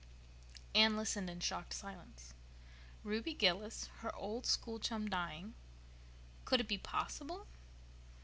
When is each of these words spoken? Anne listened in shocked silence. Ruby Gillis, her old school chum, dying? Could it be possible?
Anne 0.73 0.97
listened 0.97 1.29
in 1.29 1.39
shocked 1.39 1.75
silence. 1.75 2.33
Ruby 3.03 3.35
Gillis, 3.35 3.85
her 3.99 4.15
old 4.15 4.47
school 4.47 4.79
chum, 4.79 5.07
dying? 5.07 5.53
Could 6.43 6.59
it 6.59 6.67
be 6.67 6.79
possible? 6.79 7.45